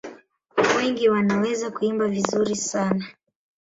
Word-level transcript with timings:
Wengi 0.77 1.09
wanaweza 1.09 1.71
kuimba 1.71 2.07
vizuri 2.07 2.55
sana. 2.55 3.05